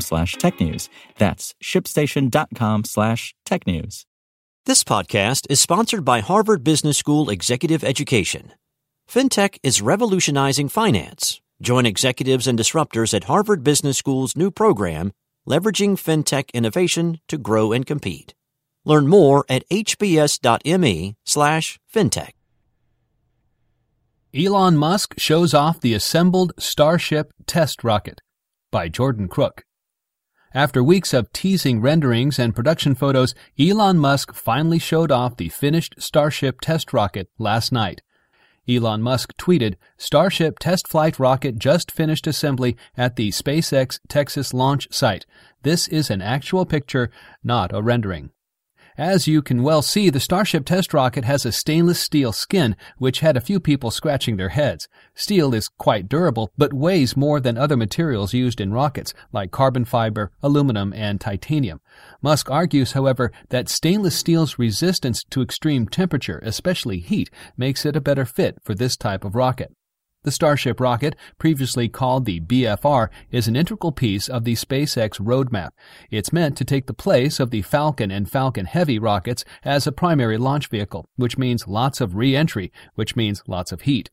[0.00, 0.88] slash technews.
[1.18, 4.04] That's shipstation.com slash technews.
[4.66, 8.52] This podcast is sponsored by Harvard Business School Executive Education.
[9.10, 11.40] FinTech is revolutionizing finance.
[11.60, 15.12] Join executives and disruptors at Harvard Business School's new program,
[15.46, 18.34] Leveraging FinTech Innovation to Grow and Compete.
[18.84, 22.30] Learn more at hbs.me slash fintech.
[24.34, 28.20] Elon Musk shows off the assembled Starship test rocket
[28.72, 29.62] by Jordan Crook.
[30.54, 35.96] After weeks of teasing renderings and production photos, Elon Musk finally showed off the finished
[35.98, 38.02] Starship test rocket last night.
[38.68, 44.86] Elon Musk tweeted, Starship test flight rocket just finished assembly at the SpaceX Texas launch
[44.92, 45.26] site.
[45.62, 47.10] This is an actual picture,
[47.42, 48.30] not a rendering.
[48.96, 53.20] As you can well see, the Starship test rocket has a stainless steel skin, which
[53.20, 54.86] had a few people scratching their heads.
[55.16, 59.84] Steel is quite durable, but weighs more than other materials used in rockets, like carbon
[59.84, 61.80] fiber, aluminum, and titanium.
[62.22, 68.00] Musk argues, however, that stainless steel's resistance to extreme temperature, especially heat, makes it a
[68.00, 69.72] better fit for this type of rocket.
[70.24, 75.72] The Starship rocket, previously called the BFR, is an integral piece of the SpaceX roadmap.
[76.10, 79.92] It's meant to take the place of the Falcon and Falcon Heavy rockets as a
[79.92, 84.08] primary launch vehicle, which means lots of re-entry, which means lots of heat.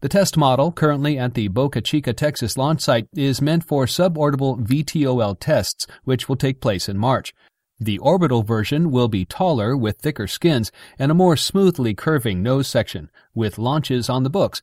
[0.00, 4.66] The test model, currently at the Boca Chica, Texas launch site, is meant for suborbital
[4.66, 7.34] VTOL tests, which will take place in March.
[7.78, 12.66] The orbital version will be taller with thicker skins and a more smoothly curving nose
[12.66, 14.62] section, with launches on the books